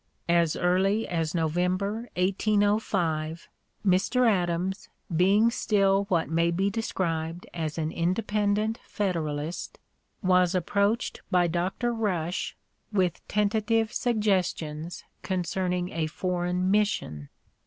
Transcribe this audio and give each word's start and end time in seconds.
As 0.29 0.55
early 0.55 1.07
as 1.07 1.35
November, 1.35 2.09
1805, 2.15 3.47
Mr. 3.85 4.27
Adams, 4.27 4.89
being 5.15 5.51
still 5.51 6.05
what 6.05 6.27
may 6.27 6.49
be 6.49 6.71
described 6.71 7.45
as 7.53 7.77
an 7.77 7.91
independent 7.91 8.79
Federalist, 8.83 9.77
was 10.23 10.55
approached 10.55 11.21
by 11.29 11.45
Dr. 11.45 11.93
Rush 11.93 12.57
with 12.91 13.21
tentative 13.27 13.93
suggestions 13.93 15.03
concerning 15.21 15.91
a 15.91 16.07
foreign 16.07 16.71
mission. 16.71 17.29